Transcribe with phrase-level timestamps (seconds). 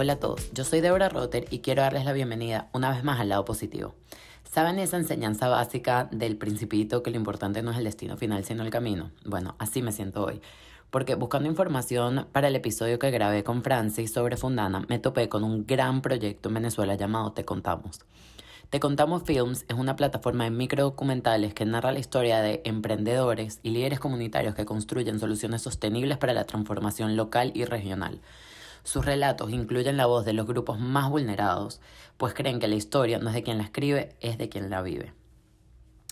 [0.00, 3.18] Hola a todos, yo soy Deborah Rotter y quiero darles la bienvenida una vez más
[3.18, 3.96] al lado positivo.
[4.48, 8.62] ¿Saben esa enseñanza básica del principito que lo importante no es el destino final sino
[8.62, 9.10] el camino?
[9.24, 10.40] Bueno, así me siento hoy.
[10.90, 15.42] Porque buscando información para el episodio que grabé con Francis sobre Fundana, me topé con
[15.42, 17.98] un gran proyecto en Venezuela llamado Te Contamos.
[18.70, 23.70] Te Contamos Films es una plataforma de microdocumentales que narra la historia de emprendedores y
[23.70, 28.20] líderes comunitarios que construyen soluciones sostenibles para la transformación local y regional.
[28.84, 31.80] Sus relatos incluyen la voz de los grupos más vulnerados,
[32.16, 34.82] pues creen que la historia no es de quien la escribe, es de quien la
[34.82, 35.12] vive.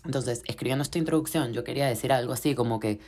[0.04, 3.00] Entonces, escribiendo esta introducción, yo quería decir algo así como que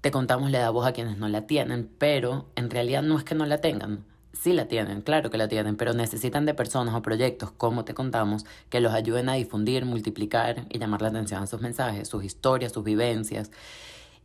[0.00, 3.24] te contamos le da voz a quienes no la tienen, pero en realidad no es
[3.24, 4.04] que no la tengan,
[4.40, 7.92] Sí la tienen, claro que la tienen, pero necesitan de personas o proyectos, como te
[7.92, 12.22] contamos, que los ayuden a difundir, multiplicar y llamar la atención a sus mensajes, sus
[12.22, 13.50] historias, sus vivencias.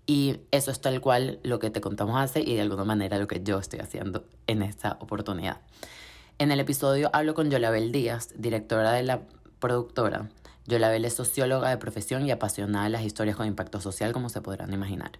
[0.05, 3.27] Y eso es tal cual lo que te contamos hace y de alguna manera lo
[3.27, 5.61] que yo estoy haciendo en esta oportunidad.
[6.39, 9.21] En el episodio hablo con Yolabel Díaz, directora de la
[9.59, 10.29] productora.
[10.65, 14.41] Yolabel es socióloga de profesión y apasionada de las historias con impacto social, como se
[14.41, 15.11] podrán imaginar.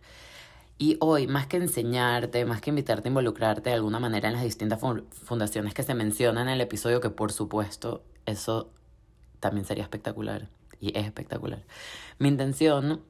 [0.78, 4.44] Y hoy, más que enseñarte, más que invitarte a involucrarte de alguna manera en las
[4.44, 4.80] distintas
[5.12, 8.70] fundaciones que se mencionan en el episodio, que por supuesto eso
[9.40, 11.64] también sería espectacular y es espectacular.
[12.18, 13.02] Mi intención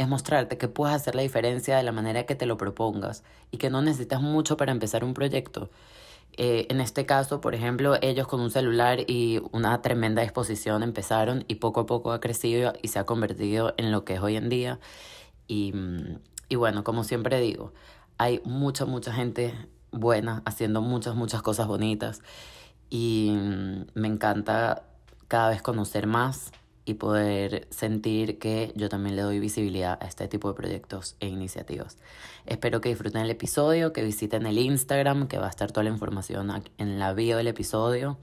[0.00, 3.58] es mostrarte que puedes hacer la diferencia de la manera que te lo propongas y
[3.58, 5.70] que no necesitas mucho para empezar un proyecto.
[6.36, 11.44] Eh, en este caso, por ejemplo, ellos con un celular y una tremenda disposición empezaron
[11.48, 14.36] y poco a poco ha crecido y se ha convertido en lo que es hoy
[14.36, 14.80] en día.
[15.48, 15.74] Y,
[16.48, 17.74] y bueno, como siempre digo,
[18.16, 19.54] hay mucha, mucha gente
[19.90, 22.22] buena haciendo muchas, muchas cosas bonitas.
[22.88, 24.84] Y mm, me encanta
[25.28, 26.52] cada vez conocer más
[26.84, 31.28] y poder sentir que yo también le doy visibilidad a este tipo de proyectos e
[31.28, 31.98] iniciativas.
[32.46, 35.90] Espero que disfruten el episodio, que visiten el Instagram, que va a estar toda la
[35.90, 38.18] información en la bio del episodio.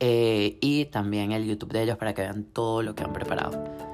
[0.00, 3.93] Eh, y también el YouTube de ellos para que vean todo lo que han preparado.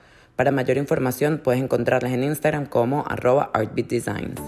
[0.41, 4.41] Para mayor información puedes encontrarlas en Instagram como arroba artbeatdesigns.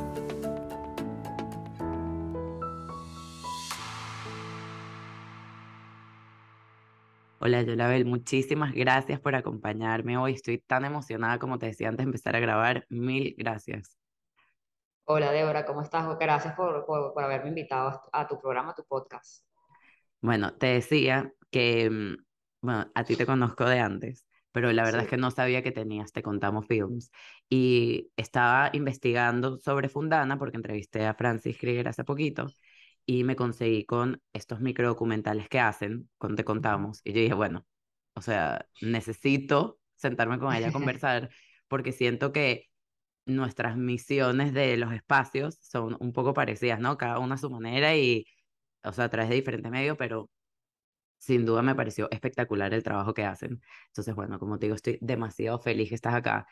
[7.38, 10.34] Hola Yolabel, muchísimas gracias por acompañarme hoy.
[10.34, 12.88] Estoy tan emocionada como te decía antes de empezar a grabar.
[12.90, 13.96] Mil gracias.
[15.04, 16.08] Hola Débora, ¿cómo estás?
[16.18, 19.46] Gracias por, por, por haberme invitado a tu programa, a tu podcast.
[20.22, 22.16] Bueno, te decía que, mm,
[22.62, 25.72] bueno, a ti te conozco de antes, pero la verdad es que no sabía que
[25.74, 27.12] tenías Te Contamos Films.
[27.50, 32.48] Y estaba investigando sobre Fundana porque entrevisté a Francis Krieger hace poquito
[33.06, 37.02] y me conseguí con estos microdocumentales que hacen con Te Contamos.
[37.04, 37.66] Y yo dije, bueno,
[38.16, 41.30] o sea, necesito sentarme con ella a conversar
[41.68, 42.70] porque siento que
[43.26, 46.98] nuestras misiones de los espacios son un poco parecidas, ¿no?
[46.98, 48.26] Cada una a su manera y,
[48.84, 50.30] o sea, a través de diferentes medios, pero
[51.24, 53.62] sin duda me pareció espectacular el trabajo que hacen.
[53.88, 56.46] Entonces, bueno, como te digo, estoy demasiado feliz que estás acá.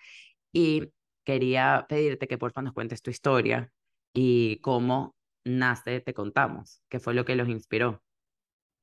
[0.53, 0.93] Y
[1.25, 3.69] quería pedirte que por favor nos cuentes tu historia
[4.13, 8.01] y cómo nace Te Contamos, qué fue lo que los inspiró.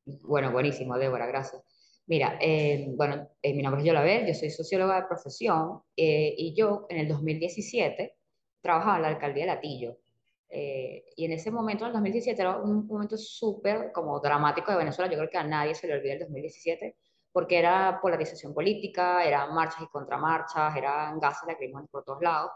[0.04, 1.62] Bueno, buenísimo, Débora, gracias.
[2.06, 6.54] Mira, eh, bueno, eh, mi nombre es Yolabel, yo soy socióloga de profesión eh, y
[6.54, 8.14] yo en el 2017
[8.60, 9.98] trabajaba en la alcaldía de Latillo.
[10.50, 14.78] Eh, y en ese momento, en el 2017, era un momento súper como dramático de
[14.78, 15.10] Venezuela.
[15.10, 16.96] Yo creo que a nadie se le olvida el 2017,
[17.32, 22.50] porque era polarización política, eran marchas y contramarchas, eran gases lacrimógenos por todos lados.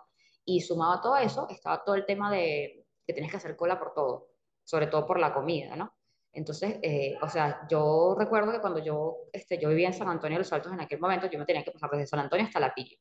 [0.45, 3.79] Y sumado a todo eso, estaba todo el tema de que tienes que hacer cola
[3.79, 4.31] por todo,
[4.65, 5.93] sobre todo por la comida, ¿no?
[6.33, 10.37] Entonces, eh, o sea, yo recuerdo que cuando yo, este, yo vivía en San Antonio
[10.37, 12.59] de los Altos en aquel momento, yo me tenía que pasar desde San Antonio hasta
[12.59, 12.97] Latillo.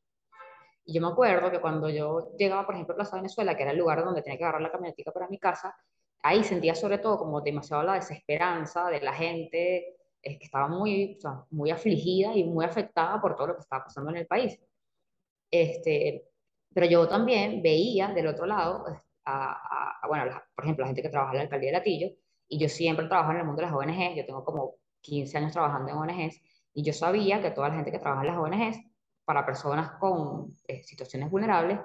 [0.84, 3.72] Y yo me acuerdo que cuando yo llegaba, por ejemplo, a Plaza Venezuela, que era
[3.72, 5.76] el lugar donde tenía que agarrar la camionetica para mi casa,
[6.22, 11.16] ahí sentía sobre todo como demasiado la desesperanza de la gente es que estaba muy,
[11.18, 14.26] o sea, muy afligida y muy afectada por todo lo que estaba pasando en el
[14.26, 14.58] país.
[15.50, 16.28] Este,
[16.72, 18.84] pero yo también veía del otro lado
[19.24, 20.24] a, a, bueno,
[20.54, 22.10] por ejemplo, la gente que trabaja en la alcaldía de Latillo,
[22.48, 25.52] y yo siempre trabajo en el mundo de las ONGs, yo tengo como 15 años
[25.52, 26.40] trabajando en ONGs,
[26.74, 28.91] y yo sabía que toda la gente que trabaja en las ONGs
[29.24, 31.78] para personas con eh, situaciones vulnerables,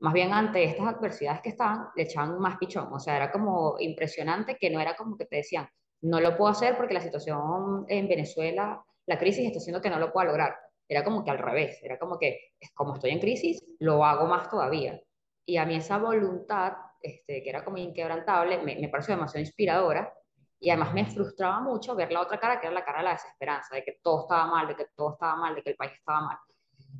[0.00, 2.92] más bien ante estas adversidades que estaban, le echaban más pichón.
[2.92, 5.68] O sea, era como impresionante que no era como que te decían,
[6.02, 9.98] no lo puedo hacer porque la situación en Venezuela, la crisis está haciendo que no
[9.98, 10.56] lo pueda lograr.
[10.88, 14.48] Era como que al revés, era como que, como estoy en crisis, lo hago más
[14.48, 15.00] todavía.
[15.44, 16.72] Y a mí esa voluntad,
[17.02, 20.12] este, que era como inquebrantable, me, me pareció demasiado inspiradora
[20.58, 23.12] y además me frustraba mucho ver la otra cara, que era la cara de la
[23.12, 25.92] desesperanza, de que todo estaba mal, de que todo estaba mal, de que el país
[25.92, 26.38] estaba mal.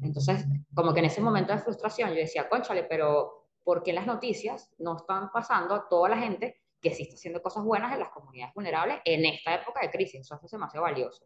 [0.03, 0.45] Entonces,
[0.75, 4.73] como que en ese momento de frustración yo decía, conchale, pero ¿por qué las noticias
[4.79, 8.11] no están pasando a toda la gente que sí está haciendo cosas buenas en las
[8.11, 10.21] comunidades vulnerables en esta época de crisis?
[10.21, 11.25] Eso es demasiado valioso.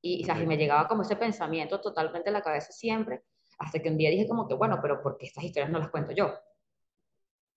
[0.00, 3.22] Y, y, me llegaba como ese pensamiento totalmente en la cabeza siempre,
[3.58, 5.90] hasta que un día dije como que, bueno, pero ¿por qué estas historias no las
[5.90, 6.34] cuento yo?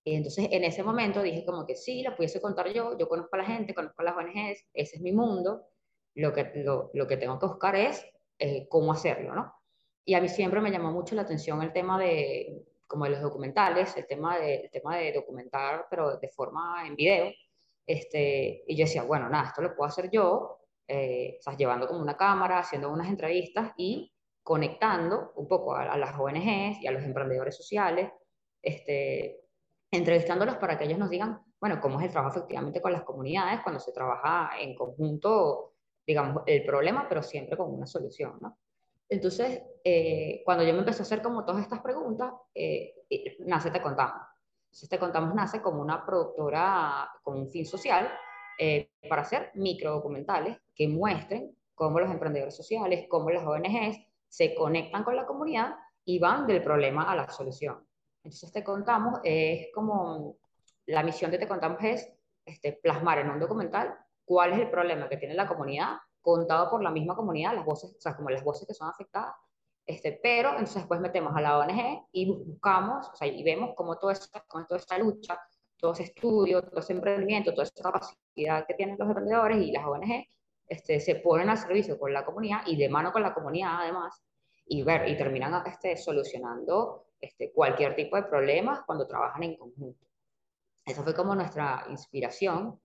[0.03, 3.35] Y entonces en ese momento dije como que sí, las pudiese contar yo, yo conozco
[3.35, 5.65] a la gente, conozco a las ONGs, ese es mi mundo,
[6.13, 8.05] lo que, lo, lo que tengo que buscar es
[8.37, 9.53] eh, cómo hacerlo, ¿no?
[10.05, 13.21] Y a mí siempre me llamó mucho la atención el tema de, como de los
[13.21, 17.31] documentales, el tema de, el tema de documentar, pero de forma en video.
[17.87, 22.01] Este, y yo decía, bueno, nada, esto lo puedo hacer yo, eh, estás llevando como
[22.01, 24.11] una cámara, haciendo unas entrevistas y
[24.43, 28.11] conectando un poco a, a, las ONGs y a los emprendedores sociales,
[28.61, 29.41] este,
[29.91, 33.61] entrevistándolos para que ellos nos digan, bueno, cómo es el trabajo efectivamente con las comunidades
[33.61, 35.73] cuando se trabaja en conjunto,
[36.05, 38.59] digamos, el problema, pero siempre con una solución, ¿no?
[39.09, 43.05] Entonces, eh, cuando yo me empecé a hacer como todas estas preguntas, eh,
[43.39, 44.21] nace Te Contamos.
[44.65, 48.11] Entonces, Te Contamos nace como una productora con un fin social
[48.57, 55.03] eh, para hacer microdocumentales que muestren cómo los emprendedores sociales, cómo las ONGs se conectan
[55.03, 57.85] con la comunidad y van del problema a la solución.
[58.23, 60.37] Entonces, Te Contamos es como,
[60.87, 62.11] la misión de Te Contamos es
[62.43, 66.81] este, plasmar en un documental cuál es el problema que tiene la comunidad contado por
[66.83, 69.35] la misma comunidad, las voces, o sea, como las voces que son afectadas,
[69.85, 73.97] este, pero entonces después metemos a la ONG y buscamos, o sea, y vemos cómo,
[73.97, 75.39] todo esto, cómo toda esta lucha,
[75.77, 79.85] todo ese estudio, todo ese emprendimiento, toda esa capacidad que tienen los emprendedores y las
[79.85, 80.25] ONG,
[80.67, 84.23] este, se ponen al servicio con la comunidad y de mano con la comunidad además,
[84.65, 90.05] y ver, y terminan este, solucionando este, cualquier tipo de problemas cuando trabajan en conjunto.
[90.83, 92.79] Esa fue como nuestra inspiración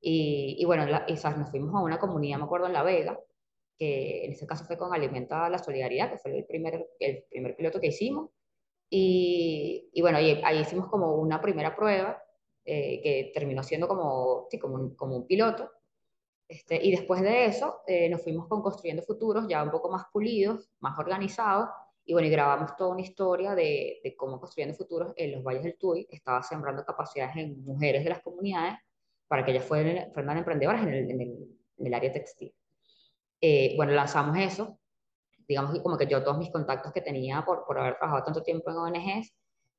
[0.00, 3.18] y, bueno, la, nos fuimos a una comunidad, me acuerdo, en La Vega,
[3.78, 7.56] que en este caso fue con Alimenta la Solidaridad, que fue el primer, el primer
[7.56, 8.30] piloto que hicimos.
[8.88, 12.22] Y, y bueno, ahí, ahí, hicimos como una primera prueba
[12.64, 15.70] eh, que terminó siendo como, sí, como, un, como un piloto.
[16.48, 20.04] Este, y después de eso eh, nos fuimos con Construyendo Futuros ya un poco más
[20.12, 21.68] pulidos, más organizados.
[22.04, 25.64] Y bueno, y grabamos toda una historia de, de cómo Construyendo Futuros en los Valles
[25.64, 28.78] del Tuy estaba sembrando capacidades en mujeres de las comunidades
[29.28, 32.54] para que ellas fueran, fueran emprendedoras en el, en el, en el área textil.
[33.40, 34.78] Eh, bueno, lanzamos eso,
[35.48, 38.42] digamos que como que yo todos mis contactos que tenía por, por haber trabajado tanto
[38.42, 39.34] tiempo en ONGs,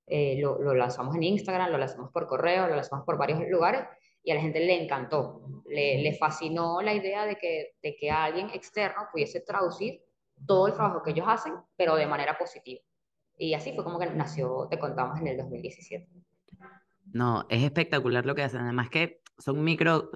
[0.08, 3.84] eh, lo, lo, lanzamos en Instagram, lo lanzamos por correo, lo lanzamos por varios lugares
[4.24, 8.10] y a la gente le encantó, le, le fascinó la idea de que, de que
[8.10, 10.02] alguien externo pudiese traducir
[10.46, 12.82] todo el trabajo que ellos hacen, pero de manera positiva.
[13.38, 16.08] Y así fue como que nació, te contamos, en el 2017.
[17.14, 18.62] No, es espectacular lo que hacen.
[18.62, 20.12] Además que son micro,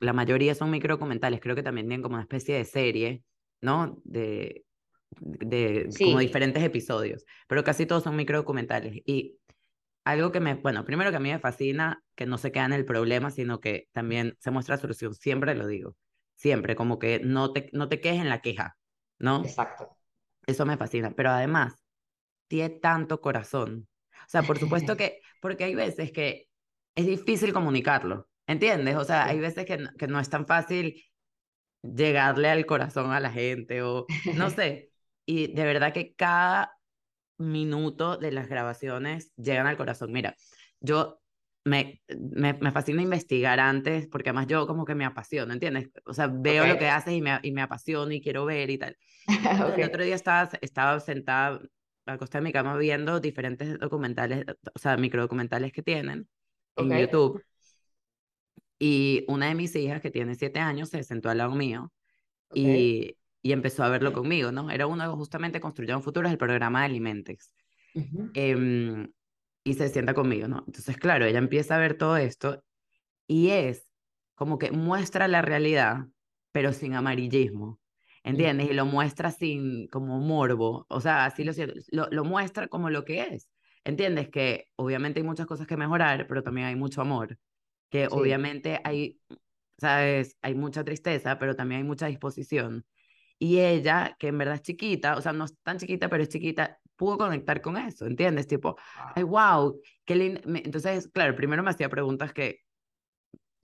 [0.00, 3.22] la mayoría son micro documentales, creo que también tienen como una especie de serie,
[3.60, 3.98] ¿no?
[4.04, 4.64] De,
[5.20, 9.00] de como diferentes episodios, pero casi todos son micro documentales.
[9.04, 9.38] Y
[10.04, 12.72] algo que me, bueno, primero que a mí me fascina, que no se queda en
[12.72, 15.96] el problema, sino que también se muestra solución, siempre lo digo,
[16.34, 18.76] siempre, como que no te, no te quedes en la queja,
[19.18, 19.42] ¿no?
[19.44, 19.96] Exacto.
[20.46, 21.74] Eso me fascina, pero además,
[22.48, 23.88] tiene tanto corazón.
[24.12, 26.48] O sea, por supuesto que, porque hay veces que
[26.94, 28.96] es difícil comunicarlo, ¿Entiendes?
[28.96, 31.02] O sea, hay veces que, que no es tan fácil
[31.82, 34.90] llegarle al corazón a la gente o no sé.
[35.26, 36.78] Y de verdad que cada
[37.38, 40.12] minuto de las grabaciones llegan al corazón.
[40.12, 40.36] Mira,
[40.80, 41.20] yo
[41.64, 45.88] me, me, me, fascina investigar antes, porque además yo como que me apasiono, ¿entiendes?
[46.04, 48.78] O sea, veo lo que haces y me, y me apasiona y quiero ver y
[48.78, 48.96] tal.
[49.72, 49.84] okay.
[49.84, 51.60] El otro día estaba, estaba sentada
[52.06, 56.28] al costado de mi cama viendo diferentes documentales, o sea, microdocumentales que tienen
[56.76, 57.42] en YouTube.
[58.78, 61.92] Y una de mis hijas, que tiene siete años, se sentó al lado mío
[62.52, 64.70] y, y, empezó a verlo conmigo, ¿no?
[64.70, 67.52] Era uno justamente Construyendo Futuros, el programa de Alimentex.
[68.34, 69.06] eh,
[69.64, 70.64] y se sienta conmigo, ¿no?
[70.66, 72.62] Entonces, claro, ella empieza a ver todo esto
[73.26, 73.86] y es
[74.34, 76.06] como que muestra la realidad,
[76.52, 77.80] pero sin amarillismo.
[78.22, 78.70] ¿Entiendes?
[78.70, 81.52] Y lo muestra sin como morbo, o sea, así lo,
[81.90, 83.50] lo, lo muestra como lo que es.
[83.84, 84.30] ¿Entiendes?
[84.30, 87.38] Que obviamente hay muchas cosas que mejorar, pero también hay mucho amor
[87.94, 88.08] que sí.
[88.10, 89.20] obviamente hay,
[89.78, 92.84] sabes, hay mucha tristeza, pero también hay mucha disposición.
[93.38, 96.28] Y ella, que en verdad es chiquita, o sea, no es tan chiquita, pero es
[96.28, 98.48] chiquita, pudo conectar con eso, ¿entiendes?
[98.48, 98.76] Tipo,
[99.14, 100.40] ay, wow, qué lindo.
[100.44, 102.62] Entonces, claro, primero me hacía preguntas que,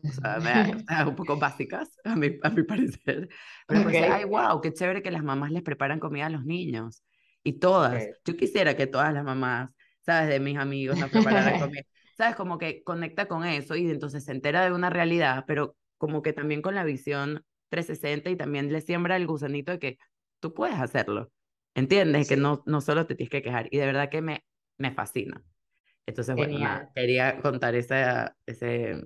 [0.04, 2.62] o sea, me, un poco básicas, a mi, a mi
[3.02, 3.28] parecer.
[3.66, 4.04] Pero okay.
[4.04, 7.02] ay, wow, qué chévere que las mamás les preparan comida a los niños.
[7.42, 8.06] Y todas.
[8.24, 9.70] Yo quisiera que todas las mamás,
[10.06, 10.28] ¿sabes?
[10.28, 11.82] De mis amigos nos prepararan comida.
[12.20, 12.36] ¿Sabes?
[12.36, 16.34] Como que conecta con eso y entonces se entera de una realidad, pero como que
[16.34, 19.98] también con la visión 360 y también le siembra el gusanito de que
[20.38, 21.32] tú puedes hacerlo.
[21.74, 22.28] ¿Entiendes?
[22.28, 23.68] Que no, no solo te tienes que quejar.
[23.70, 24.44] Y de verdad que me,
[24.76, 25.42] me fascina.
[26.04, 29.02] Entonces, bueno, quería contar esa, ese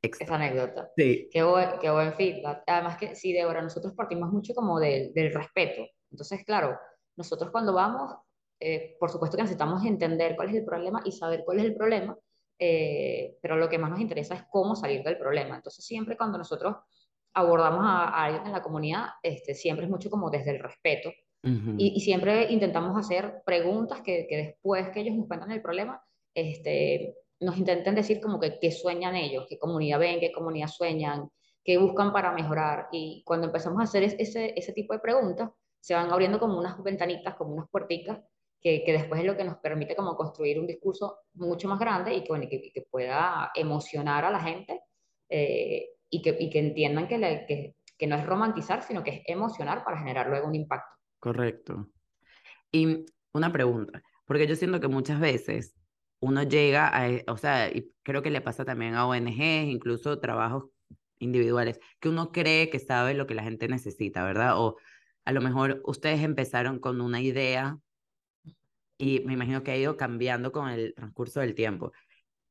[0.00, 0.92] Esa anécdota.
[0.96, 1.28] Sí.
[1.32, 2.62] Qué buen, qué buen feedback.
[2.68, 5.88] Además que sí, Débora, nosotros partimos mucho como del respeto.
[6.12, 6.78] Entonces, claro,
[7.16, 8.14] nosotros cuando vamos,
[8.60, 11.74] eh, por supuesto que necesitamos entender cuál es el problema y saber cuál es el
[11.74, 12.16] problema,
[12.58, 15.56] eh, pero lo que más nos interesa es cómo salir del problema.
[15.56, 16.76] Entonces, siempre cuando nosotros
[17.34, 21.10] abordamos a, alguien en la comunidad, este, siempre es mucho como desde el respeto.
[21.42, 26.02] y, siempre intentamos hacer preguntas que, que, después que ellos nos cuentan el problema,
[26.34, 31.30] este, nos intenten decir como que qué sueñan ellos, qué comunidad ven, qué comunidad sueñan,
[31.64, 32.88] qué buscan para mejorar.
[32.90, 35.50] Y cuando empezamos a hacer ese, ese tipo de preguntas,
[35.80, 38.18] se van abriendo como unas ventanitas, como unas puerticas,
[38.60, 42.14] que, que, después es lo que nos permite como construir un discurso mucho más grande
[42.14, 44.80] y que, que, pueda emocionar a la gente
[45.28, 49.22] eh, y, que, y que entiendan que, que, que no es romantizar, sino que es
[49.26, 50.96] emocionar para generar luego un impacto.
[51.18, 51.88] Correcto.
[52.72, 55.74] Y una pregunta, porque yo siento que muchas veces
[56.20, 60.64] uno llega a, o sea, y creo que le pasa también a ONGs, incluso trabajos
[61.18, 64.58] individuales, que uno cree que sabe lo que la gente necesita, ¿verdad?
[64.58, 64.76] O
[65.24, 67.78] a lo mejor ustedes empezaron con una idea
[68.98, 71.92] y me imagino que ha ido cambiando con el transcurso del tiempo.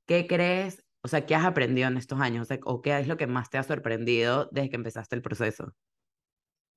[0.06, 0.84] ¿Qué crees?
[1.04, 2.48] O sea, ¿qué has aprendido en estos años?
[2.64, 5.74] O, qué es lo que más te ha sorprendido desde que empezaste el proceso?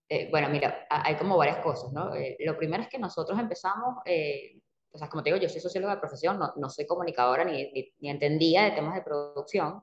[0.09, 2.15] Eh, bueno, mira, hay como varias cosas, ¿no?
[2.17, 4.61] Eh, lo primero es que nosotros empezamos, eh,
[4.91, 7.71] o sea, como te digo, yo soy socióloga de profesión, no, no soy comunicadora ni,
[8.01, 9.83] ni, entendía de temas de producción.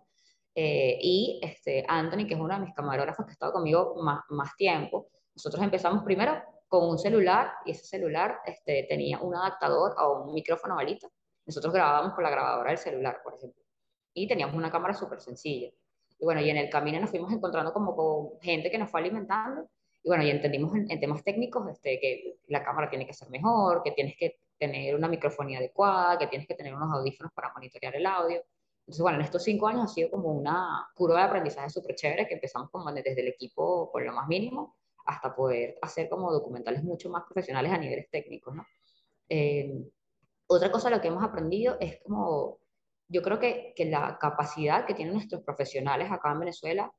[0.53, 4.53] y este, Anthony, que es uno de mis camarógrafos que ha estado conmigo más, más
[4.57, 10.23] tiempo, nosotros empezamos primero con un celular y ese celular este, tenía un adaptador o
[10.23, 11.07] un micrófono balita.
[11.45, 13.63] Nosotros grabábamos con la grabadora del celular, por ejemplo.
[14.13, 15.71] Y teníamos una cámara súper sencilla.
[16.19, 18.99] Y bueno, y en el camino nos fuimos encontrando como con gente que nos fue
[18.99, 19.69] alimentando.
[20.03, 23.81] Y bueno, y entendimos en, temas técnicos este, que la cámara tiene que ser mejor,
[23.83, 27.95] que tienes que tener una microfonía adecuada, que tienes que tener unos audífonos para monitorear
[27.95, 28.43] el audio.
[28.81, 32.27] Entonces, bueno, en estos cinco años ha sido como una curva de aprendizaje súper chévere
[32.27, 34.75] que empezamos como desde el equipo con lo más mínimo
[35.07, 38.65] hasta poder hacer como documentales mucho más profesionales a niveles técnicos, ¿no?
[39.29, 39.73] Eh,
[40.47, 42.59] otra cosa lo que hemos aprendido es como,
[43.07, 46.91] yo creo que, que, la capacidad que tienen nuestros profesionales acá en Venezuela,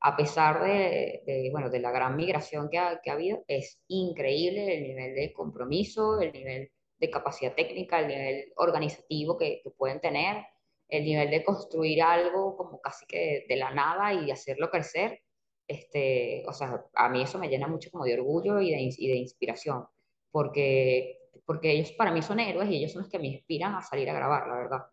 [0.00, 3.80] a pesar de, de bueno, de la gran migración que ha, que ha, habido, es
[3.88, 9.70] increíble el nivel de compromiso, el nivel de capacidad técnica, el nivel organizativo que, que
[9.70, 10.44] pueden tener,
[10.88, 15.20] el nivel de construir algo como casi que de la nada y hacerlo crecer
[15.68, 19.08] este, o sea, a mí eso me llena mucho como de orgullo y de, y
[19.08, 19.86] de inspiración,
[20.30, 23.82] porque, porque ellos para mí son héroes y ellos son los que me inspiran a
[23.82, 24.86] salir a grabar, la verdad.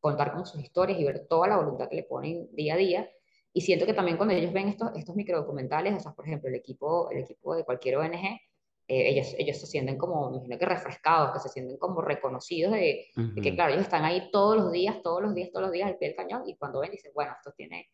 [0.00, 3.10] Contar con sus historias y ver toda la voluntad que le ponen día a día.
[3.52, 6.56] Y siento que también cuando ellos ven estos, estos microdocumentales, o sea, por ejemplo, el
[6.56, 8.40] equipo, el equipo de cualquier ONG,
[8.86, 12.72] eh, ellos, ellos se sienten como, me imagino que refrescados, que se sienten como reconocidos
[12.72, 15.72] de, de, que, claro, ellos están ahí todos los días, todos los días, todos los
[15.72, 17.88] días al pie del cañón y cuando ven dicen, bueno, esto tiene,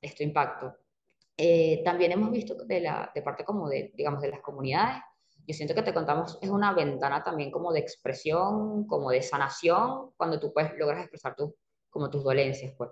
[0.00, 0.74] esto impacto.
[1.36, 5.02] Eh, también hemos visto de, la, de parte como de, digamos, de las comunidades,
[5.46, 10.12] yo siento que te contamos, es una ventana también como de expresión, como de sanación,
[10.16, 11.56] cuando tú puedes, logras expresar tu,
[11.90, 12.90] como tus dolencias, pues.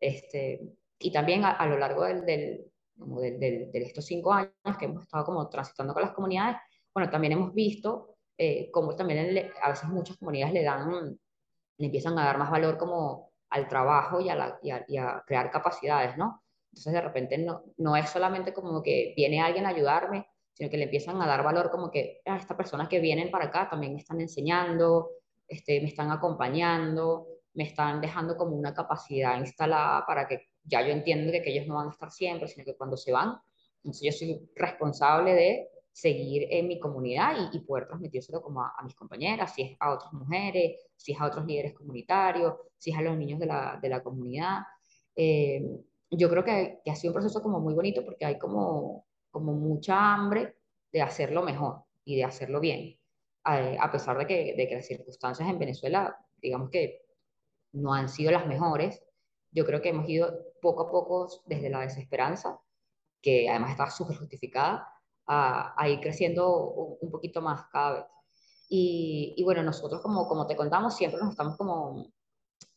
[0.00, 0.60] Este,
[0.98, 2.64] y también a, lo largo del, del,
[2.96, 6.56] del, del, de estos cinco años que hemos estado como transitando con las comunidades,
[6.92, 11.18] bueno, también hemos visto eh, también a veces muchas comunidades le dan,
[11.78, 14.96] le empiezan a dar más valor como al trabajo y a, la, y a, y
[14.96, 16.42] a crear capacidades, ¿no?
[16.74, 20.76] Entonces de repente no, no es solamente como que viene alguien a ayudarme, sino que
[20.76, 23.68] le empiezan a dar valor como que a ah, estas personas que vienen para acá
[23.70, 25.10] también me están enseñando,
[25.46, 30.92] este, me están acompañando, me están dejando como una capacidad instalada para que ya yo
[30.92, 33.36] entiendo que, que ellos no van a estar siempre, sino que cuando se van,
[33.84, 38.74] entonces yo soy responsable de seguir en mi comunidad y, y poder transmitírselo como a,
[38.82, 42.98] mis compañeras, si es a otras mujeres, si es a otros líderes comunitarios, si es
[42.98, 44.62] a los niños de la, de la comunidad.
[45.14, 45.62] Eh,
[46.16, 49.52] yo creo que, que, ha sido un proceso como muy bonito porque hay como, como
[49.52, 50.56] mucha hambre
[50.92, 52.98] de hacerlo mejor y de hacerlo bien.
[53.44, 57.02] A, a pesar de que, de que las circunstancias en Venezuela, digamos que
[57.72, 59.02] no han sido las mejores,
[59.50, 62.58] yo creo que hemos ido poco a poco desde la desesperanza,
[63.20, 64.88] que además está súper justificada,
[65.26, 68.04] a, a, ir creciendo un, un, poquito más cada vez.
[68.68, 72.12] Y, y bueno, nosotros como, como te contamos, siempre nos estamos como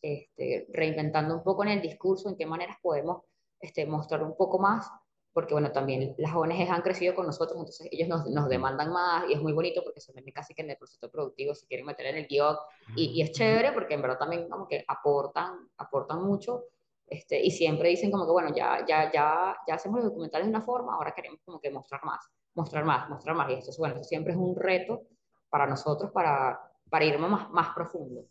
[0.02, 3.24] este, reinventando un poco en el discurso, en qué maneras podemos
[3.60, 4.90] este, mostrar un poco más,
[5.34, 9.30] porque bueno, también las ONGs han crecido con nosotros, entonces ellos nos, nos demandan más
[9.30, 11.86] y es muy bonito porque se ven casi que en el proceso productivo, se quieren
[11.86, 12.56] meter en el guion
[12.96, 16.64] y, y es chévere porque en verdad también como que aportan, aportan mucho.
[17.06, 20.50] Este, y siempre dicen como que, bueno, ya, ya, ya, ya hacemos los documentales de
[20.50, 22.20] una forma, ahora queremos como que mostrar más,
[22.54, 23.50] mostrar más, mostrar más.
[23.50, 25.04] Y esto, bueno, esto siempre es un reto
[25.50, 28.26] para nosotros para, para ir más, más profundo.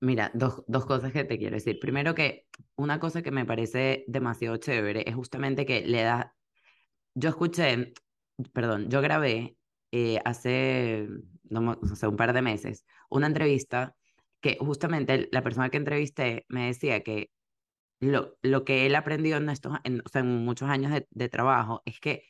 [0.00, 1.78] Mira, dos, dos cosas que te quiero decir.
[1.80, 6.34] Primero que una cosa que me parece demasiado chévere es justamente que le da,
[7.14, 7.94] yo escuché,
[8.52, 9.56] perdón, yo grabé
[9.92, 11.08] eh, hace,
[11.44, 13.96] no, o sea, un par de meses una entrevista
[14.40, 17.30] que justamente la persona que entrevisté me decía que
[18.00, 21.28] lo, lo que él aprendió en estos, en, o sea, en muchos años de, de
[21.30, 22.24] trabajo es que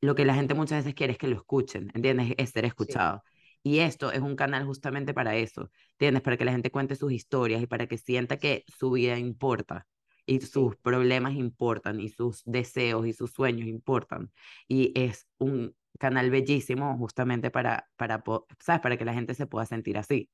[0.00, 2.34] lo que la gente muchas veces quiere es que lo escuchen, ¿entiendes?
[2.38, 3.22] Es ser Sí, escuchado.
[3.62, 6.22] Y esto es un canal justamente para eso, ¿entiendes?
[6.22, 9.86] Para que la gente cuente sus historias y para que sienta que su vida importa
[10.26, 14.32] y sus problemas importan y sus deseos y sus sueños importan.
[14.68, 18.22] Y es un canal bellísimo justamente para, para,
[18.58, 18.80] ¿sabes?
[18.82, 20.28] Para que la gente se pueda sentir así.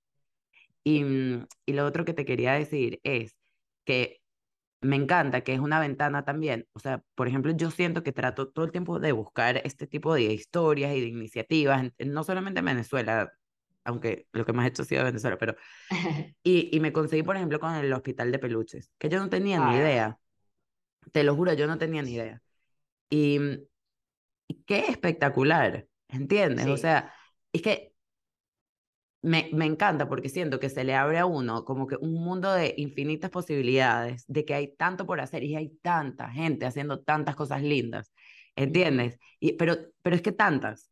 [0.84, 3.36] Y, mm, y lo otro que te quería decir es
[3.84, 4.17] que
[4.80, 6.66] me encanta que es una ventana también.
[6.72, 10.14] O sea, por ejemplo, yo siento que trato todo el tiempo de buscar este tipo
[10.14, 13.32] de historias y de iniciativas, no solamente en Venezuela,
[13.84, 15.56] aunque lo que más he hecho ha sido Venezuela, pero...
[16.44, 19.60] Y, y me conseguí, por ejemplo, con el Hospital de Peluches, que yo no tenía
[19.60, 20.20] ni Ay, idea,
[21.12, 22.42] te lo juro, yo no tenía ni idea.
[23.10, 23.38] Y,
[24.46, 26.66] y qué espectacular, ¿entiendes?
[26.68, 26.76] O sí.
[26.76, 27.12] sea,
[27.52, 27.94] es que
[29.22, 32.52] me, me encanta porque siento que se le abre a uno como que un mundo
[32.52, 37.36] de infinitas posibilidades, de que hay tanto por hacer y hay tanta gente haciendo tantas
[37.36, 38.12] cosas lindas.
[38.56, 39.18] ¿entiendes?
[39.40, 40.90] Y, pero, pero es que tantas,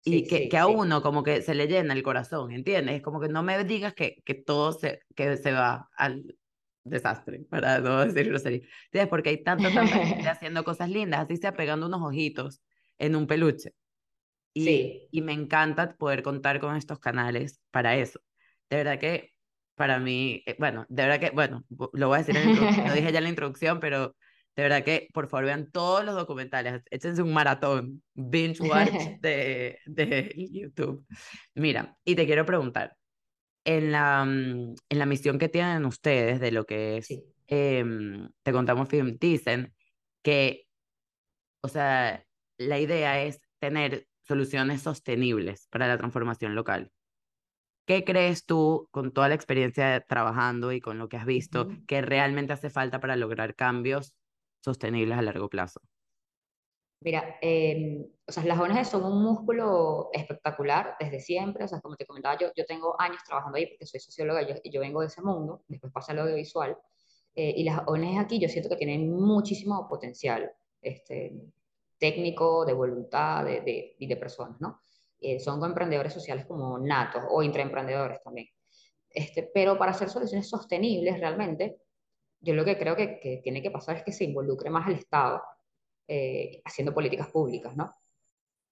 [0.00, 0.72] Sí, y que, sí, que a sí.
[0.72, 2.96] uno como que se le llena el corazón, ¿entiendes?
[2.96, 6.36] Es como que no me digas que, que todo se, que se va al
[6.84, 8.60] desastre, para no decir grosería.
[8.86, 9.08] ¿Entiendes?
[9.10, 12.62] Porque hay tanta, tanta gente haciendo cosas lindas, así sea pegando unos ojitos
[12.98, 13.74] en un peluche.
[14.56, 15.08] Y, Sí.
[15.10, 18.20] y me encanta poder contar con estos canales para eso.
[18.70, 19.34] De verdad que
[19.74, 23.12] para mí, eh, bueno, de verdad que, bueno, lo voy a decir en lo dije
[23.12, 24.16] ya en la introducción, pero
[24.56, 28.90] de verdad que por favor vean todos los documentales, échense un maratón, binge watch
[29.20, 31.04] de, de YouTube.
[31.54, 32.96] Mira, y te quiero preguntar,
[33.66, 37.22] en la, mm, en la misión que tienen ustedes de lo que es, Sí.
[37.46, 39.74] em, te contamos film, dicen
[40.22, 40.62] que
[41.62, 42.24] o sea,
[42.58, 46.90] la idea es tener soluciones sostenibles para la transformación local.
[47.86, 52.02] ¿Qué crees tú, con toda la experiencia trabajando y con lo que has visto, que
[52.02, 54.16] realmente hace falta para lograr cambios
[54.60, 55.80] sostenibles a largo plazo?
[57.00, 61.64] Mira, eh, o sea, las ONG son un músculo espectacular desde siempre.
[61.64, 64.48] O sea, como te comentaba, yo, yo tengo años trabajando ahí porque soy socióloga y
[64.48, 66.76] yo, yo vengo de ese mundo, después pasa al audiovisual.
[67.36, 71.34] eh, y las ONGs aquí yo siento que tienen muchísimo potencial este,
[71.98, 74.82] técnico, de voluntad de, de, y de personas, ¿no?
[75.20, 78.48] Eh, son emprendedores sociales como natos o intraemprendedores también.
[79.08, 81.78] Este, pero para hacer soluciones sostenibles realmente,
[82.40, 84.96] yo lo que creo que, que tiene que pasar es que se involucre más el
[84.96, 85.42] Estado
[86.06, 87.94] eh, haciendo políticas públicas, ¿no?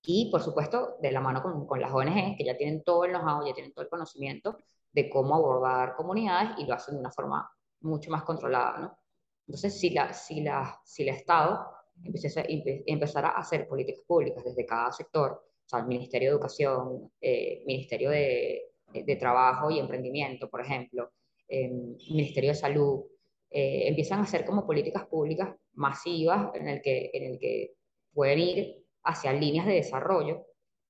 [0.02, 3.12] Y, por supuesto, de la mano con, con las ONG, que ya tienen todo el
[3.12, 4.58] know-how, ya tienen todo el conocimiento
[4.92, 8.98] de cómo abordar comunidades y lo hacen de una forma mucho más controlada, ¿no?
[9.46, 11.66] Entonces, si, la, si, la, si el Estado
[12.02, 17.62] empezara a hacer políticas públicas desde cada sector, o sea, el Ministerio de Educación, eh,
[17.66, 21.12] Ministerio de, de, Trabajo y Emprendimiento, por ejemplo,
[21.48, 21.70] eh,
[22.11, 23.04] Ministerio de Salud,
[23.50, 27.74] eh, empiezan a hacer como políticas públicas masivas en el que, en el que
[28.12, 30.46] pueden ir hacia líneas de desarrollo,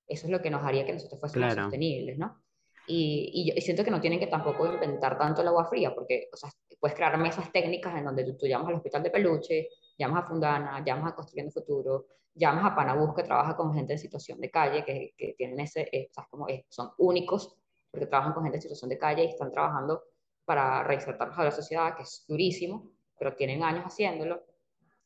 [0.07, 2.43] eso es lo que nos haría que nosotros fuésemos Claro, sostenibles, ¿no?
[2.87, 5.95] Y, y, yo, y siento que no tienen que tampoco inventar tanto el agua fría,
[5.95, 9.11] porque, o sea, puedes crear mesas técnicas en donde tú, tú llamas al hospital de
[9.11, 13.93] peluche, llamas a Fundana, llamas a Construyendo Futuro, llamas a Panabús, que trabaja con gente
[13.93, 16.11] en situación de calle, que, que tienen ese, eh.
[16.31, 17.57] Como, eh, son únicos,
[17.91, 20.03] porque trabajan con gente en situación de calle y están trabajando
[20.45, 24.43] para reinsertarlos a la sociedad, que es durísimo, pero tienen años haciéndolo.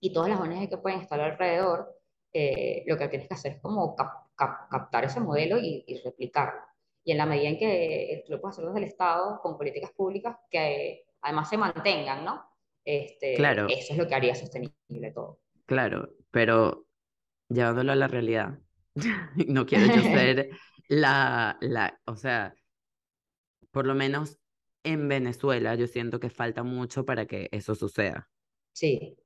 [0.00, 1.94] Y todas las ONG que pueden estar alrededor,
[2.32, 6.00] eh, lo que tienes que hacer es como cap, cap, captar ese modelo y, y,
[6.02, 6.60] replicarlo.
[7.04, 9.92] Y en la medida en que tú lo puedes hacer desde el Estado, con políticas
[9.92, 12.47] públicas que además se mantengan, ¿no?
[12.88, 15.40] Este, claro, eso es lo que haría sostenible todo.
[15.66, 16.86] claro, pero
[17.48, 18.60] llevándolo a la realidad,
[19.48, 20.50] no quiero yo ser
[20.88, 22.54] la, la, o sea,
[23.70, 24.38] por lo menos
[24.84, 28.28] en Venezuela yo siento que falta mucho para que eso suceda.
[28.72, 29.16] sí,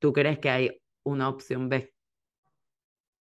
[0.00, 1.92] ¿Tú crees que hay una opción B?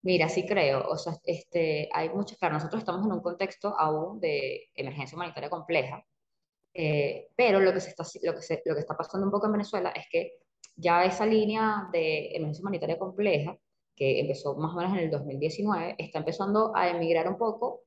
[0.01, 4.19] Mira, sí creo, o sea, este, hay muchas, claro, nosotros estamos en un contexto aún
[4.19, 6.03] de emergencia humanitaria compleja,
[6.79, 9.47] eh, pero lo que, se está, lo, que se, lo que está pasando un poco
[9.47, 10.33] en Venezuela es que
[10.75, 13.57] ya esa línea de emergencia humanitaria compleja,
[13.95, 17.81] que empezó más o menos en el 2019, está empezando a emigrar un poco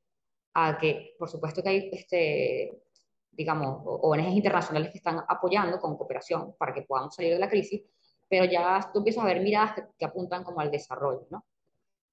[0.54, 2.82] a que, por supuesto que hay, este,
[3.30, 7.82] digamos, ONGs internacionales que están apoyando con cooperación para que podamos salir de la crisis,
[8.28, 11.44] pero ya tú empiezas a ver miradas que, que apuntan como al desarrollo, ¿no?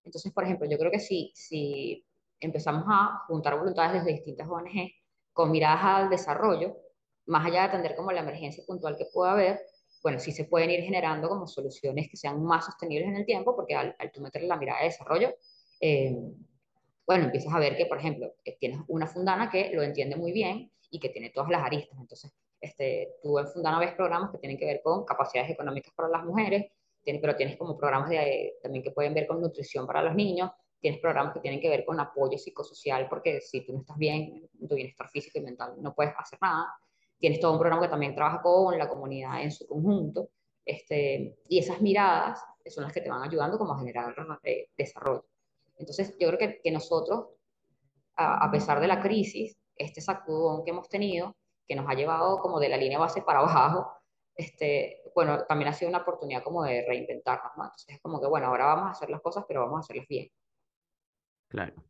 [0.04, 2.06] Entonces, por ejemplo, yo creo que si, si
[2.40, 4.92] empezamos a juntar voluntades desde distintas ONG
[5.38, 6.76] con miradas al desarrollo,
[7.28, 9.62] más allá de atender como la emergencia puntual que pueda haber,
[10.02, 13.56] bueno, sí se pueden ir generando como soluciones que sean más sostenibles en el tiempo,
[13.56, 15.36] porque al, al tú meterle la mirada de desarrollo,
[15.80, 16.18] eh,
[17.06, 20.32] bueno, empiezas a ver que, por ejemplo, eh, tienes una fundana que lo entiende muy
[20.32, 22.00] bien y que tiene todas las aristas.
[22.00, 26.10] Entonces, este, tú en Fundana ves programas que tienen que ver con capacidades económicas para
[26.10, 26.66] las mujeres,
[27.04, 31.00] pero tienes como programas de, también que pueden ver con nutrición para los niños, tienes
[31.00, 34.76] programas que tienen que ver con apoyo psicosocial, porque si tú no estás bien, tu
[34.76, 36.74] bienestar físico y mental, no puedes hacer nada.
[37.18, 40.30] Tienes todo un programa que también trabaja con la comunidad en su conjunto.
[40.64, 44.14] Este, y esas miradas son las que te van ayudando como a generar
[44.44, 45.26] eh, desarrollo.
[45.78, 47.28] Entonces, yo creo que, que nosotros,
[48.16, 51.36] a, a, pesar de la crisis, este sacudón que hemos tenido,
[51.68, 53.92] que nos ha llevado como de la línea base para abajo,
[54.36, 57.64] este, bueno, también ha sido una oportunidad como de reinventarnos, ¿no?
[57.64, 60.08] Entonces es como que, bueno, ahora vamos a hacer las cosas, pero vamos a hacerlas
[60.08, 60.30] bien.
[61.50, 61.84] Claro.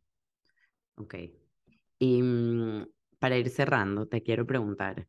[0.96, 1.14] Ok.
[1.98, 2.86] Y mmm,
[3.18, 5.08] para ir cerrando, te quiero preguntar,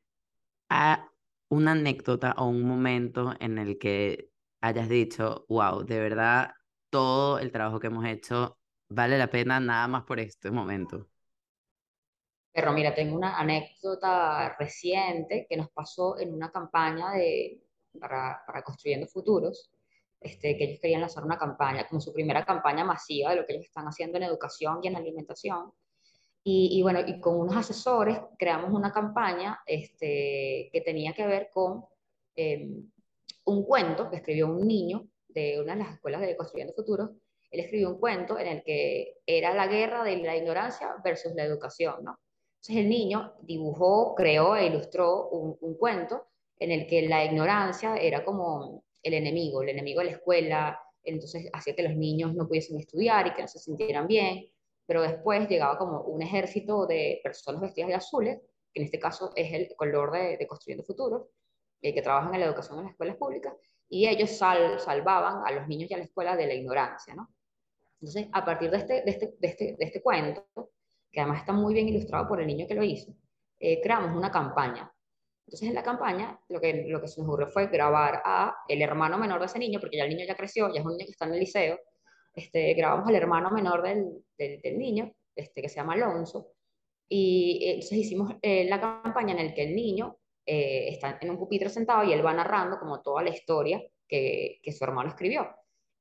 [0.69, 1.11] ¿a
[1.49, 4.31] una anécdota o un momento en el que
[4.61, 6.53] hayas dicho, wow, de verdad,
[6.89, 8.59] todo el trabajo que hemos hecho
[8.89, 11.09] vale la pena nada más por este momento?
[12.53, 17.61] Pero mira, tengo una anécdota reciente que nos pasó en una campaña de,
[17.99, 19.71] para, para Construyendo Futuros,
[20.21, 23.53] este, que ellos querían lanzar una campaña, como su primera campaña masiva de lo que
[23.53, 25.71] ellos están haciendo en educación y en alimentación.
[26.43, 31.49] Y, y bueno, y con unos asesores creamos una campaña este, que tenía que ver
[31.53, 31.85] con
[32.35, 32.69] eh,
[33.45, 37.11] un cuento que escribió un niño de una de las escuelas de Construyendo Futuros.
[37.51, 41.43] Él escribió un cuento en el que era la guerra de la ignorancia versus la
[41.43, 42.19] educación, ¿no?
[42.55, 46.27] Entonces el niño dibujó, creó e ilustró un, un cuento
[46.57, 51.49] en el que la ignorancia era como el enemigo, el enemigo de la escuela, entonces
[51.53, 54.45] hacía que los niños no pudiesen estudiar y que no se sintieran bien,
[54.85, 58.39] pero después llegaba como un ejército de personas vestidas de azules,
[58.73, 61.31] que en este caso es el color de, de Construyendo Futuro,
[61.81, 63.53] eh, que trabajan en la educación en las escuelas públicas,
[63.87, 67.29] y ellos sal, salvaban a los niños y a la escuela de la ignorancia, ¿no?
[68.01, 70.45] Entonces, a partir de este, de este, de este, de este cuento,
[71.11, 73.13] que además está muy bien ilustrado por el niño que lo hizo,
[73.59, 74.91] eh, creamos una campaña.
[75.49, 78.83] Entonces en la campaña lo que, lo que se nos ocurrió fue grabar a el
[78.83, 81.05] hermano menor de ese niño, porque ya el niño ya creció, ya es un niño
[81.07, 81.79] que está en el liceo,
[82.35, 86.51] este, grabamos al hermano menor del, del, del niño, este, que se llama Alonso,
[87.09, 91.39] y entonces hicimos eh, la campaña en la que el niño eh, está en un
[91.39, 95.49] pupitre sentado y él va narrando como toda la historia que, que su hermano escribió.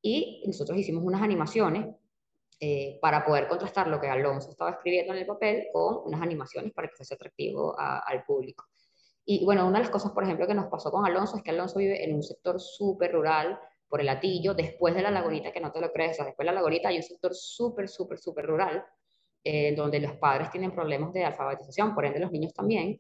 [0.03, 1.87] Y nosotros hicimos unas animaciones
[2.61, 6.73] eh, para poder contrastar lo que Alonso estaba escribiendo en el papel con unas animaciones
[6.73, 8.67] para que fuese atractivo a, al público.
[9.31, 11.51] Y bueno, una de las cosas, por ejemplo, que nos pasó con Alonso es que
[11.51, 15.61] Alonso vive en un sector súper rural, por el Atillo, después de la Lagunita, que
[15.61, 18.19] no te lo crees, o sea, después de la Lagunita hay un sector súper, súper,
[18.19, 18.83] súper rural,
[19.45, 22.99] eh, donde los padres tienen problemas de alfabetización, por ende los niños también.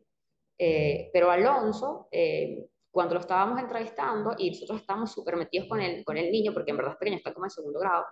[0.59, 6.05] Eh, pero Alonso, eh, cuando lo estábamos entrevistando y nosotros estábamos súper metidos con el,
[6.05, 8.05] con el niño, porque en verdad es pequeño, está como en segundo grado,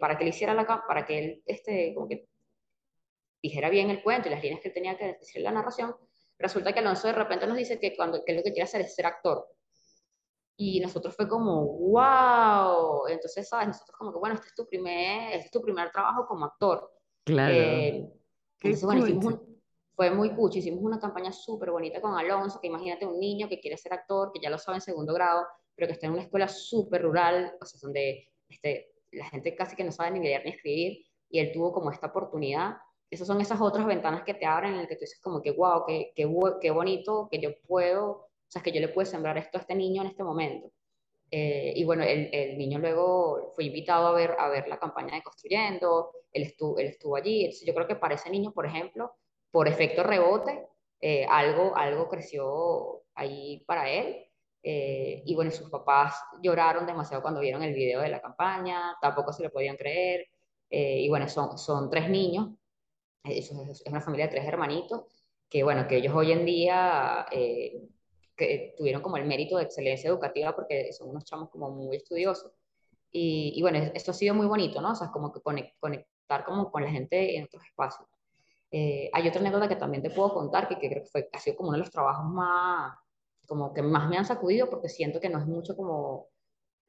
[0.00, 2.26] para que le hiciera la para que él este, como que
[3.42, 5.94] dijera bien el cuento y las líneas que tenía que decir en la narración,
[6.38, 8.94] resulta que Alonso de repente nos dice que, cuando, que lo que quiere hacer es
[8.94, 9.46] ser actor.
[10.56, 13.06] Y nosotros fue como, wow.
[13.08, 13.68] Entonces, ¿sabes?
[13.68, 16.92] Nosotros como que, bueno, este es tu primer, este es tu primer trabajo como actor.
[17.24, 17.54] Claro.
[17.54, 18.08] Eh,
[18.60, 19.54] entonces, bueno, hicimos un,
[19.94, 23.60] fue muy cucho, hicimos una campaña súper bonita con Alonso, que imagínate un niño que
[23.60, 26.22] quiere ser actor, que ya lo sabe en segundo grado, pero que está en una
[26.22, 30.42] escuela súper rural, o sea, donde este, la gente casi que no sabe ni leer
[30.44, 32.76] ni escribir, y él tuvo como esta oportunidad.
[33.14, 35.52] Esas son esas otras ventanas que te abren en el que tú dices como que,
[35.52, 36.28] wow, qué, qué,
[36.60, 39.74] qué bonito que yo puedo, o sea, que yo le puedo sembrar esto a este
[39.74, 40.70] niño en este momento.
[41.30, 45.14] Eh, y bueno, el, el, niño luego fue invitado a ver, a ver la campaña
[45.14, 47.50] de Construyendo, él estuvo, él estuvo allí.
[47.64, 49.12] Yo creo que para ese niño, por ejemplo,
[49.50, 50.66] por efecto rebote,
[51.00, 54.26] eh, algo, algo creció ahí para él.
[54.62, 59.32] Eh, y bueno, sus papás lloraron demasiado cuando vieron el video de la campaña, tampoco
[59.32, 60.26] se lo podían creer.
[60.70, 62.48] Eh, y bueno, son, son tres niños,
[63.24, 65.02] es, es, una familia de tres hermanitos,
[65.48, 67.82] que bueno, que ellos hoy en día eh,
[68.36, 72.52] que tuvieron como el mérito de excelencia educativa porque son unos chamos como muy estudiosos.
[73.16, 74.90] Y, bueno, esto ha sido muy bonito, ¿no?
[74.90, 78.08] O sea, como que conectar como con la gente en otros espacios.
[78.72, 81.38] Eh, hay otra anécdota que también te puedo contar, que, que creo que fue, ha
[81.38, 82.98] sido como uno de los trabajos más,
[83.46, 86.26] como que más me han sacudido, porque siento que no es mucho como,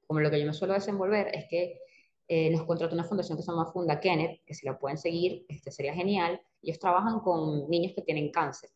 [0.08, 1.80] como lo que yo me suelo desenvolver, es que
[2.28, 5.46] eh, nos contrató una fundación que se llama Funda Kenneth, que si la pueden seguir,
[5.48, 6.42] este, sería genial.
[6.62, 8.72] Ellos trabajan con niños que tienen cáncer.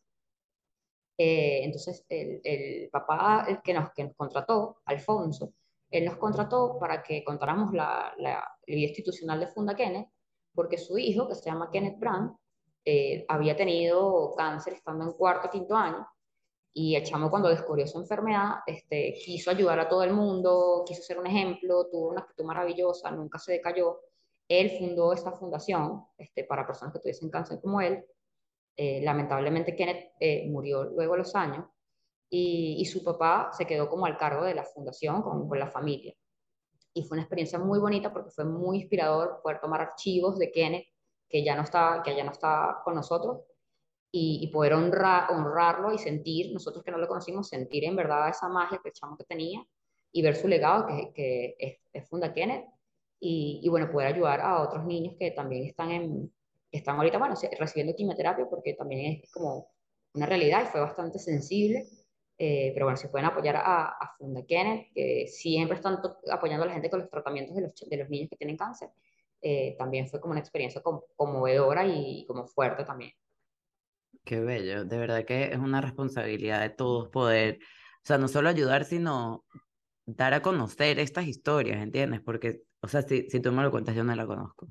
[1.18, 5.52] Eh, entonces, el, el, papá el que, nos, que nos contrató, Alfonso,
[5.90, 10.08] él nos contrató para que contáramos la, la, institucional de Funda Kenneth,
[10.54, 12.36] porque su hijo, que se llama Kenneth Brand,
[12.84, 16.06] eh, había tenido cáncer estando en cuarto o quinto año,
[16.72, 21.02] y el chamo cuando descubrió su enfermedad, este, quiso ayudar a todo el mundo, quiso
[21.02, 24.00] ser un ejemplo, tuvo una actitud maravillosa, nunca se decayó.
[24.48, 28.04] Él fundó esta fundación este, para personas que tuviesen cáncer como él.
[28.76, 31.66] Eh, lamentablemente Kenneth eh, murió luego de los años
[32.30, 35.66] y, y, su papá se quedó como al cargo de la fundación con, con la
[35.66, 36.14] familia.
[36.94, 40.86] Y fue una experiencia muy bonita porque fue muy inspirador poder tomar archivos de Kenneth
[41.28, 43.42] que ya no está, que ya no está con nosotros
[44.12, 48.48] y, poder honrar, honrarlo y sentir, nosotros que no lo conocimos, sentir en verdad esa
[48.48, 49.64] magia que el chamo que tenía
[50.12, 52.64] y ver su legado, que, que es, es, Funda Kenneth,
[53.20, 56.32] y, y, bueno, poder ayudar a otros niños que también están, en,
[56.72, 59.70] están ahorita, bueno, recibiendo quimioterapia, porque también es como
[60.14, 61.86] una realidad y fue bastante sensible.
[62.38, 65.98] Eh, pero bueno, si pueden apoyar a, a, Funda Kenneth, que siempre están
[66.32, 68.88] apoyando a la gente con los tratamientos de los, de los niños que tienen cáncer,
[69.42, 70.82] eh, también fue como una experiencia
[71.16, 73.12] conmovedora y como fuerte también.
[74.24, 78.48] Qué bello, de verdad que es una responsabilidad de todos poder, o sea, no solo
[78.48, 79.44] ayudar, sino
[80.06, 82.20] dar a conocer estas historias, ¿entiendes?
[82.20, 84.68] Porque, o sea, si, si tú me lo cuentas, yo no la conozco.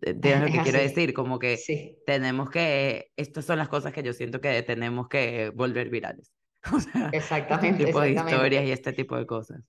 [0.00, 1.14] ¿Entiendes lo que quiero decir?
[1.14, 1.98] Como que sí.
[2.06, 6.32] tenemos que, estas son las cosas que yo siento que tenemos que volver virales.
[6.72, 8.24] O sea, exactamente, este tipo exactamente.
[8.24, 9.60] de historias y este tipo de cosas.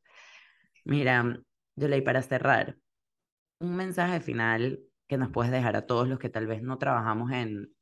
[0.86, 1.42] Mira,
[1.76, 2.78] Yolei, para cerrar,
[3.60, 7.34] un mensaje final que nos puedes dejar a todos los que tal vez no trabajamos
[7.34, 7.75] en,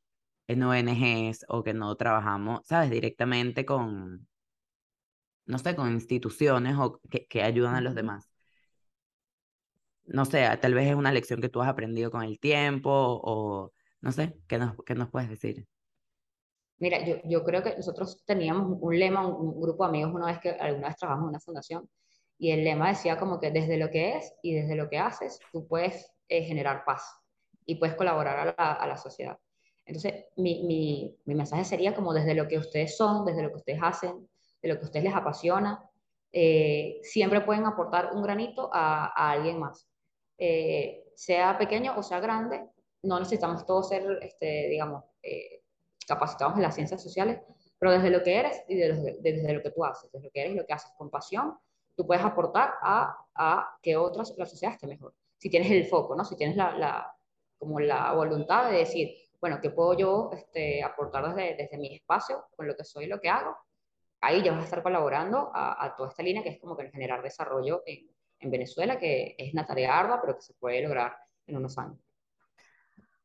[0.46, 2.90] en ONGs o que no trabajamos, ¿sabes?
[2.90, 4.26] Directamente con,
[5.46, 8.30] no sé, con instituciones o que, que ayudan a los demás.
[10.06, 13.72] No sé, tal vez es una lección que tú has aprendido con el tiempo o
[14.00, 15.66] no sé, ¿qué nos, qué nos puedes decir?
[16.78, 20.26] Mira, yo, yo creo que nosotros teníamos un lema, un, un, grupo de amigos una
[20.26, 21.88] vez que alguna vez trabajamos en una fundación
[22.36, 25.38] y el lema decía como que desde lo que es y desde lo que haces,
[25.52, 27.02] tú puedes eh, generar paz
[27.64, 29.38] y puedes colaborar a la, a la sociedad.
[29.86, 33.56] Entonces, mi, mi, mi, mensaje sería como desde lo que ustedes son, desde lo que
[33.56, 34.28] ustedes hacen,
[34.62, 35.90] de lo que a ustedes les apasiona,
[36.32, 39.86] eh, siempre pueden aportar un granito a, a alguien más.
[40.38, 42.66] Eh, sea pequeño o sea grande,
[43.02, 45.62] no necesitamos todos ser, este, digamos, eh,
[46.08, 47.40] capacitados en las ciencias sociales,
[47.78, 50.30] pero desde lo que eres y de de, desde lo que tú haces, desde lo
[50.32, 51.56] que eres y lo que haces con pasión,
[51.94, 55.14] tú puedes aportar a, a que otras, la sociedad esté mejor.
[55.38, 56.24] Si tienes el foco, ¿no?
[56.24, 57.14] Si tienes la, la
[57.58, 62.46] como la voluntad de decir, bueno, ¿qué puedo yo este, aportar desde, desde mi espacio,
[62.56, 63.54] con lo que soy y lo que hago?
[64.22, 66.90] Ahí ya vas a estar colaborando a, a toda esta línea que es como que
[66.90, 68.08] generar desarrollo en,
[68.40, 71.14] en, Venezuela, que es una tarea ardua, pero que se puede lograr
[71.46, 71.98] en unos años.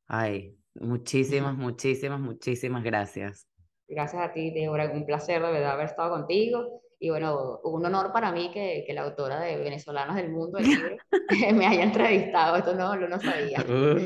[0.08, 3.48] Ay, muchísimas, muchísimas, muchísimas gracias.
[3.88, 4.92] Gracias a ti, Débora.
[4.92, 6.82] Un placer de verdad haber estado contigo.
[7.00, 10.66] Y bueno, un honor para mí que, que la autora de Venezolanos del Mundo, el
[10.66, 10.98] libro,
[11.54, 12.58] me haya entrevistado.
[12.58, 13.64] Esto no lo no sabía.
[13.66, 14.06] Uh,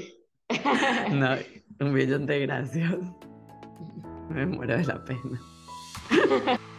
[1.15, 1.37] no,
[1.79, 2.95] un millón de gracias.
[4.29, 5.41] Me muero de la pena.